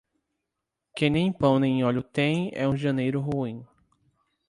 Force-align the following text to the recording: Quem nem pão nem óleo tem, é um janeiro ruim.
Quem 0.95 1.11
nem 1.11 1.31
pão 1.31 1.59
nem 1.59 1.83
óleo 1.83 2.01
tem, 2.01 2.49
é 2.55 2.67
um 2.67 2.75
janeiro 2.75 3.19
ruim. 3.21 3.63